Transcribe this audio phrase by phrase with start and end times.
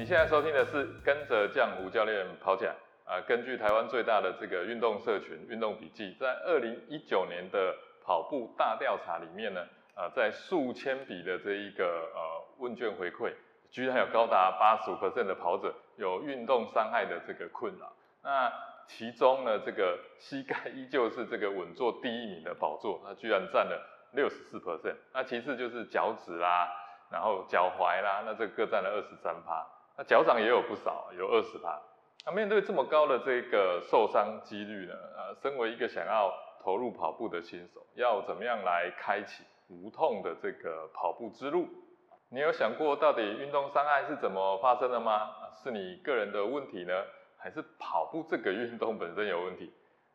[0.00, 3.20] 你现在收听的是跟着酱湖教练跑起来啊！
[3.28, 9.60] 根据台湾最大的这个运动社群运动笔记，在二零一九年的跑步大调查里面呢，
[9.94, 11.84] 啊，在数千笔的这一个
[12.14, 12.20] 呃
[12.56, 13.34] 问卷回馈，
[13.70, 17.92] 居然有高达八十五的跑者有运动伤害的这个困扰。
[18.22, 18.50] 那
[18.86, 23.78] 其中呢，这个膝盖依旧是这个稳坐第一名的宝座，它居然占了
[24.14, 24.96] 六十四 percent。
[25.12, 26.70] 那其次就是脚趾啦，
[27.12, 29.62] 然后脚踝啦，那这各占了二十三趴。
[30.00, 31.78] 那脚掌也有不少，有二十趴。
[32.24, 34.94] 那面对这么高的这个受伤几率呢？
[35.14, 36.32] 呃，身为一个想要
[36.64, 41.68] 投入跑步的新手，要怎么样来开启无痛的这个跑步之路？
[42.30, 45.32] 你有想过到底运动伤害是怎么发生的吗？
[45.62, 46.94] 是你个人的问题呢，
[47.36, 49.70] 还是跑步这个运动本身有问题？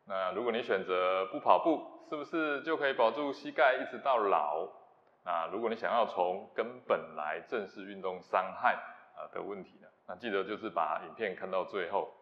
[0.08, 4.66] 那如果你选择不跑步，是不是就可以保住膝盖一直到老？
[5.24, 8.76] 那如果你想要从根本来正视运动伤害？
[9.16, 9.88] 啊的问题呢？
[10.06, 12.12] 那记得就是把影片看到最后。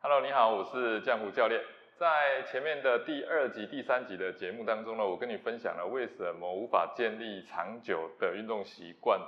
[0.00, 1.62] Hello，你好，我是江湖教练。
[1.98, 9.20] 在前面的第二集、第三集的节目当中呢，我跟你分享了为什么无法建立长久的运动习惯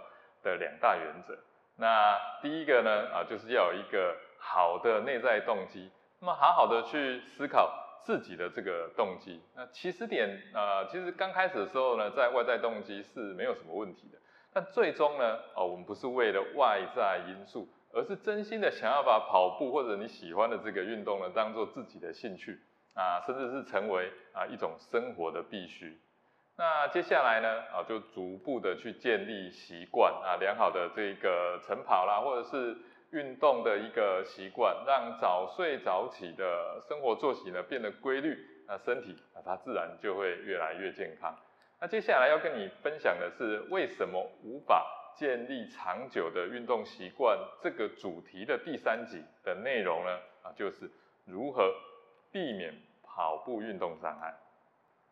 [0.43, 1.37] 的两大原则。
[1.77, 5.91] 那第一个呢，啊，就是要有一个好的内在动机。
[6.21, 9.43] 那么好好的去思考自己的这个动机。
[9.57, 14.20] 那起始点啊，其实刚开始的时候呢，在外在动机是没有什么问题的。
[14.53, 22.59] 但最终呢，哦，我们不是为了外在因素，而是真心的想要把跑步或者你喜欢的这个运动呢，当做自己的兴趣
[22.95, 25.97] 啊，甚至是成为啊一种生活的必须。
[26.57, 32.77] 那接下来呢，啊，就逐步的去建立习惯啊，良好的这个晨跑啦，或者是
[33.13, 41.35] 运动的一个习惯，让早睡早起的生活作息呢变得规律，那身体啊它自然就会越来越健康。
[41.81, 44.87] 那接下来要跟你分享的是为什么无法
[45.17, 50.19] 建立长久的运动习惯这个主题的第三集的内容呢？
[50.43, 50.91] 啊，就是
[51.25, 51.75] 如何
[52.31, 54.35] 避免跑步运动伤害。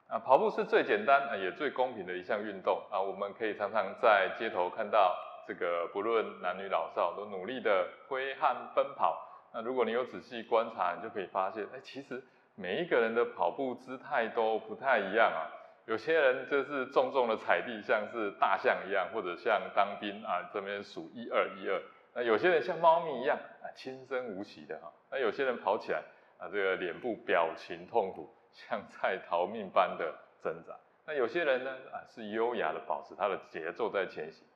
[0.09, 5.17] 啊，跑步是最简单也最公平的一项运动啊，我们可以常常在街头看到
[5.47, 9.27] 这个不论男女老少都努力的挥汗奔跑。
[9.55, 12.23] 那如果你有仔细观察，你就可以发现，哎，其实
[12.55, 15.49] 每一个人的跑步姿态都不太一样啊。
[15.89, 21.81] 有些人就是重重的踩地，像是大象一样，或者像当兵啊这边数一二一二。
[22.13, 24.93] 那有些人像猫咪一样啊轻声无息的哈。
[25.11, 26.03] 那有些人跑起来
[26.37, 30.75] 啊这个脸部表情痛苦，像在逃命般的挣扎。
[31.07, 34.47] 那有些人呢啊是优雅的保持他的节奏在前行。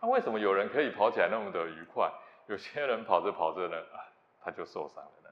[0.00, 2.08] 那为什么有人可以跑起来那么的愉快？
[2.46, 4.06] 有些人跑着跑着呢啊
[4.40, 5.30] 他就受伤了呢？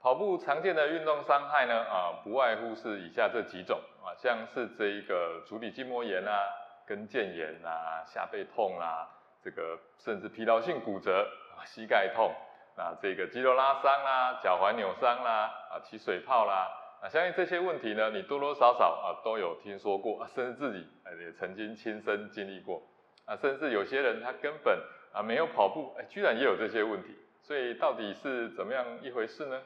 [0.00, 3.80] 跑步常见的运动伤害呢啊不外乎是以下这几种。
[4.16, 6.38] 像是这一个足底筋膜炎啊、
[6.86, 9.08] 跟腱炎啊、下背痛啊，
[9.42, 11.26] 这个甚至疲劳性骨折、
[11.64, 12.34] 膝盖痛
[12.76, 16.68] 啊、这个肌肉拉伤啦、脚踝扭伤啦、啊起水泡啦，
[17.02, 20.86] 啊相信这些问题呢，你多多少少啊都有听说过，甚至自己
[21.20, 22.82] 也曾经亲身经历过
[23.26, 24.78] 啊，甚至有些人他根本
[25.12, 29.60] 啊没有跑步，哎居然也有这些问题，所以到底是怎么样一回事呢？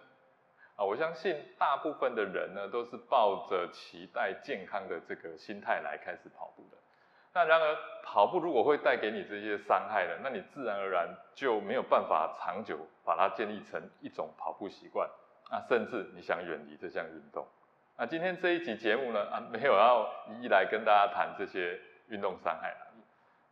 [0.84, 6.78] 我相信大部分的人呢，都是抱着期待健康的这个心态来开始跑步的。
[7.34, 15.09] 那然而，跑步如果会带给你这些伤害的，那你自然而然就没有办法长久把它建立成一种跑步习惯
[15.50, 17.47] 啊，甚至你想远离这项运动。
[17.97, 22.75] 那今天这一集节目呢，啊，没有要一一来跟大家谈这些运动伤害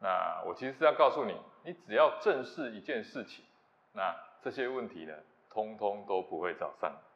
[0.03, 3.45] 那我其实是要告诉你，你只要正视一件事情，
[3.93, 5.15] 那这些问题呢，
[5.51, 7.10] 通通都不会找上你。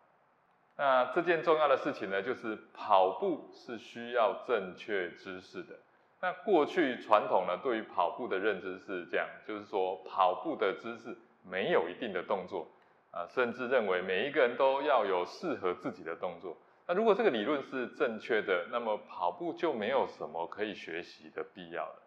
[0.77, 5.75] 那这件重要的事情呢，就是跑步是需要正确知识的。
[6.21, 12.67] 那过去传统呢，对于跑步的认知是这样，就是说跑步的姿势没有一定的动作
[13.13, 16.57] 啊，甚至认为每一个人都要有适合自己的动作。
[16.87, 22.03] 那如果这个理论是正确的，那么跑步就没有什么可以学习的必要了。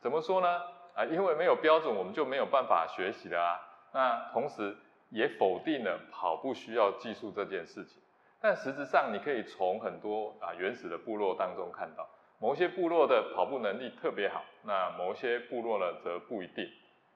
[0.00, 0.62] 怎么说呢？
[0.94, 3.60] 啊，因为没有标准，我们就没有办法学习的啊。
[3.92, 4.74] 那同时
[5.10, 8.00] 也否定了跑步需要技术这件事情。
[8.46, 12.08] 但实质上，你可以从很多啊原始的部落当中看到，
[12.38, 16.64] 某些部落的跑步能力特别好，那某些部落呢则不一定。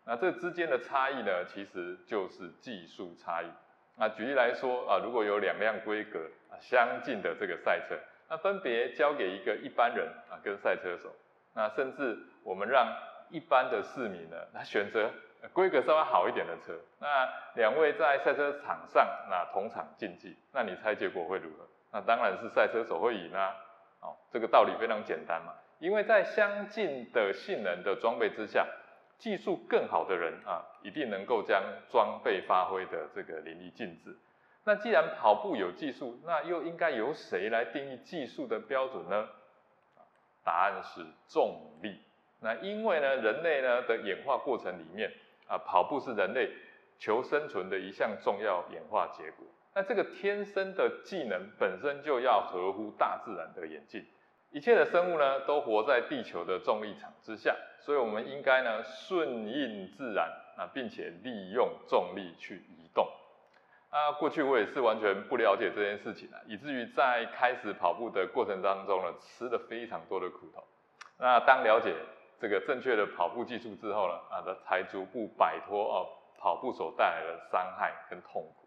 [0.04, 3.46] 那这之间的差异呢，其实就是技术差异。
[3.96, 6.18] 那举例来说啊，如果有两辆规格
[6.50, 7.96] 啊相近的这个赛车，
[8.28, 11.14] 那分别交给一个一般人啊跟赛车手，
[11.54, 12.92] 那甚至我们让
[13.30, 15.10] 一般的市民呢，他选择。
[15.54, 21.66] 规格稍微好一点的车，那两位在赛车场上那同场竞技，那你猜结果会如何？
[21.90, 23.56] 那当然是赛车手会赢啊！
[24.02, 28.66] 哦，这个道理非常简单嘛，因为在相近的性能的装备之下，
[29.16, 34.14] 技术更好的人啊，一定能够将装备发挥的这个淋漓尽致。
[34.64, 39.26] 那既然跑步有技术，那又应该由谁来定义技术的标准呢？
[40.44, 41.98] 答案是重力。
[42.40, 45.12] 那因为呢，人类呢的演化过程里面
[45.46, 46.50] 啊，跑步是人类
[46.98, 49.46] 求生存的一项重要演化结果。
[49.74, 54.04] 那这个天生的技能本身就要合乎大自然的演进。
[54.50, 63.06] 一切的生物呢，都活在地球的重力场之下，所以我们应该呢顺应自然啊，并且利用重力去移动。
[63.90, 70.64] 啊，过去我也是完全不了解这件事情啊，以至于在开始跑步的过程当中呢，吃了非常多的苦头。
[71.18, 71.94] 那当了解
[72.40, 76.08] 这个正确的跑步技术之后呢，啊，才逐步摆脱哦
[76.38, 78.66] 跑步所带来的伤害跟痛苦。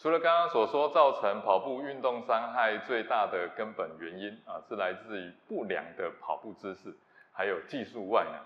[0.00, 6.94] 除了刚刚所说造成跑步运动伤害最大的根本原因啊，是来自于不良的跑步姿势，
[7.32, 8.38] 还有技术外呢，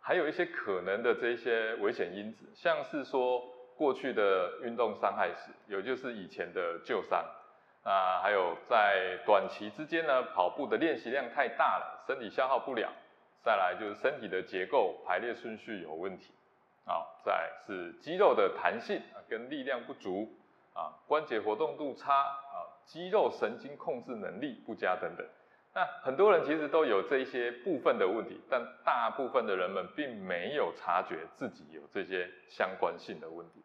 [0.00, 3.42] 还有一些可能的这些危险因子，像是说
[3.76, 7.24] 过去的运动伤害史，有就是以前的旧伤
[7.82, 12.88] 啊，还有在短期之间呢，跑步的练习量太大了，身体消耗不了，
[13.42, 16.32] 再来就是身体的结构排列顺序有问题，
[16.84, 20.28] 啊，再是肌肉的弹性啊跟力量不足。
[20.72, 25.26] 啊，关节活动度差啊，肌肉神经控制能力不佳等等。
[25.74, 33.60] 那很多人其实都有这些部分的问题，但大部分的人们并没有察觉自己有这些相关性的问题。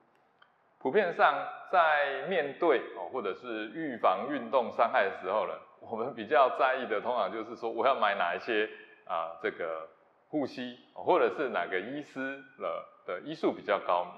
[0.80, 8.68] 普遍上，在面对哦或者是预防运动伤害的时候呢，我们比较在意的通常就是说，我要买哪一些
[9.07, 9.88] 啊这个
[10.30, 14.13] 护膝，或者是哪个医师的的医术比较高明。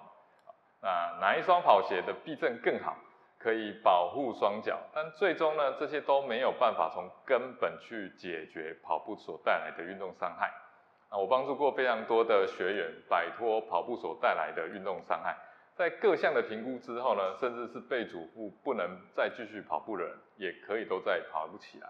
[0.82, 2.96] 那哪一双跑鞋的避震更好，
[3.40, 4.80] 可以保护双脚？
[4.94, 10.52] 但最终呢，这些都没有办法从根本去解决跑步所带来的运动伤害。
[11.10, 15.36] 啊，我帮助过非常多的学员摆脱跑步所带来的运动伤害，
[15.74, 21.88] 在各项的评估之后呢，甚至是被嘱咐不能再继续跑步的人，也可以都在跑步起来。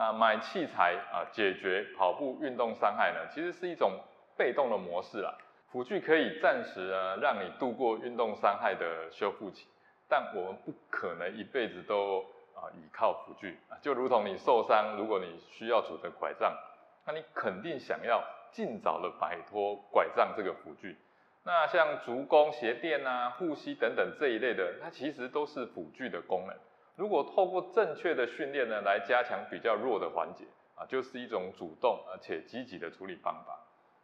[0.00, 4.00] 啊，买器材啊，解决跑步运动伤害呢，其实是一种
[4.34, 5.36] 被动的模式啦。
[5.70, 9.66] 辅具可以暂时呢让你度过运动伤害的修复期，
[10.08, 12.20] 但我们不可能一辈子都
[12.54, 16.56] 啊倚靠辅具啊，就如同你受伤，如果你需要拄着拐杖，
[17.04, 20.96] 那你肯定想要尽早的摆脱拐杖这个辅具。
[21.44, 26.56] 那像足弓、鞋垫啊、护膝等等这一类的，它其实都是辅具的功能。
[27.00, 30.44] 如果透过正确的训练呢，来加强比较弱的环节
[30.76, 33.58] 啊，就是一种主动而且积极的处理方法。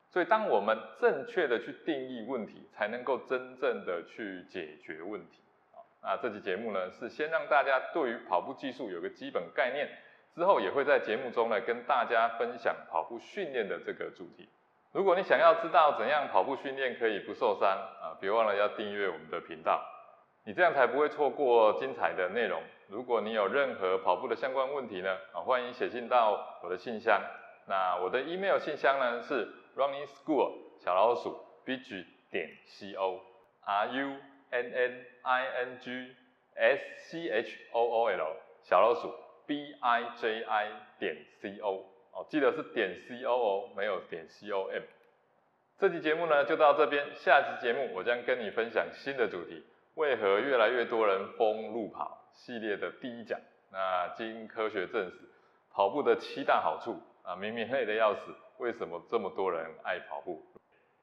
[0.09, 5.43] 所以，当我们正确的去定义问题，才能够真正的去解决问题。
[5.75, 9.87] 啊，那这期节目呢，是先让大家对于跑步技术有个基本概念，
[10.35, 14.49] 之后也会在节目中呢跟大家分享跑步训练的这个主题。
[14.93, 17.69] 如果你想要知道怎样跑步训练可以不受伤
[18.01, 19.85] 啊，别忘了要订阅我们的频道，
[20.47, 22.63] 你这样才不会错过精彩的内容。
[22.89, 27.21] 如果你有任何跑步的相关问题呢，啊，欢迎写信到我的信箱。
[27.67, 29.49] 那我的 email 信箱呢是。
[29.77, 33.21] Running School 小老鼠 b g 点 c o
[33.63, 34.17] r u
[34.49, 36.15] n n i n g
[36.55, 39.13] s c h o o l 小老鼠
[39.47, 44.81] b i j i 点 c o 哦，记得是点 c o 哦，没有点 c o m。
[45.79, 49.63] 这期节目呢就到这边，下期节目我将跟你分享新的主题，
[49.97, 53.39] 为何越来越多人疯路跑系列的第一讲。
[53.73, 55.17] 那经科学证实，
[55.71, 58.35] 跑步的七大好处啊，明明累得要死。
[58.59, 60.43] 为什么这么多人爱跑步？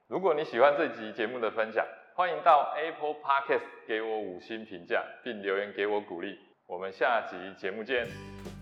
[0.08, 6.38] 如果你喜欢这集节目的分享，欢迎到 Apple Podcast 给我五星评价，并留言给我鼓励。
[6.66, 8.53] 我们下集节目见。